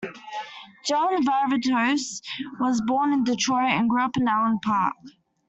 John 0.83 1.23
Varvatos 1.23 2.23
was 2.59 2.81
born 2.87 3.13
in 3.13 3.23
Detroit 3.23 3.69
and 3.69 3.87
grew 3.87 4.01
up 4.01 4.17
in 4.17 4.27
Allen 4.27 4.59
Park. 4.65 4.95